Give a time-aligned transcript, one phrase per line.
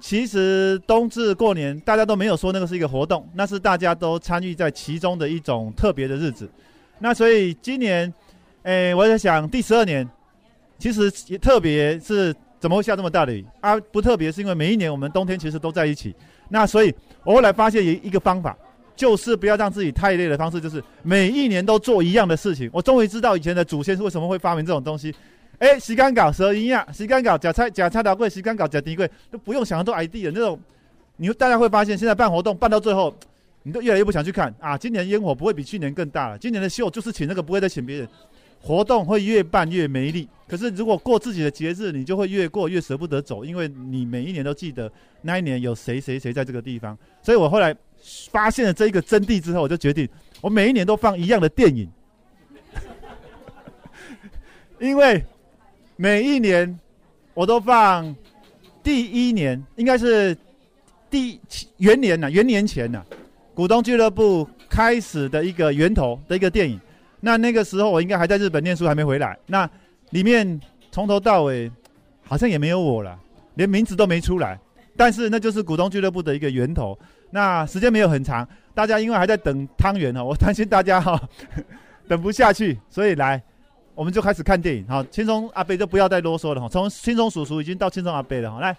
[0.00, 6.48] 其实冬至过年，大家都没有说那个是一个活动，那是大家都参与在其中的一种特别的日子。
[6.98, 8.12] 那所以今年，
[8.62, 10.08] 诶，我在想第十二年，
[10.78, 13.78] 其实也特别是怎么会下这么大的雨啊？
[13.92, 16.14] 不特别是因为每一年我们冬天其实都在一起。
[16.48, 16.94] 那所以
[17.24, 18.56] 我后来发现一一个方法，
[18.96, 22.70] 就是不要让自己太累的方式，就是每一年都做一样的事情。
[22.72, 25.14] 我终于知道以前的祖先是为什么会发明这种东西。
[25.58, 30.58] 哎，时间搞蛇一样，时间到，假菜假菜头粿，时间搞，假甜粿，都不用想很多 idea 那种。
[31.16, 33.12] 你大家会发现，现在办活动办到最后，
[33.64, 34.78] 你都越来越不想去看啊。
[34.78, 38.08] 今年烟火不会比去年更大了，今年的秀就是请那个，不会再请别人。
[38.60, 40.28] 活动会越办越没力。
[40.46, 44.88] 可是如果过自己的节日，你就会越过越舍不得走，因为你每一年都记得
[45.22, 46.96] 那一年有谁谁谁在这个地方。
[47.20, 47.74] 所以我后来
[48.30, 50.08] 发现了这一个真谛之后，我就决定，
[50.40, 51.90] 我每一年都放一样的电影，
[54.78, 55.24] 因为。
[56.00, 56.78] 每一年，
[57.34, 58.14] 我都放
[58.84, 60.36] 第一年，应该是
[61.10, 61.40] 第
[61.78, 63.04] 元年呐，元年前呐，
[63.52, 66.80] 股东俱乐部开始的一个源头的一个电影。
[67.18, 69.36] 那那个时候我应该还在日本念书，还没回来。
[69.46, 69.68] 那
[70.10, 70.60] 里面
[70.92, 71.68] 从头到尾
[72.22, 73.18] 好像也没有我了，
[73.56, 74.56] 连名字都没出来。
[74.96, 76.96] 但是那就是股东俱乐部的一个源头。
[77.32, 81.20] 那时间没有很长，大家因为还在等汤圆哦，我担心大家哈
[82.06, 83.42] 等不下去，所以来。
[83.98, 86.68] 我们就开始看电影，好，轻松阿贝就不要再啰嗦了哈。
[86.68, 88.76] 从轻松叔叔已经到轻松阿贝了哈，来。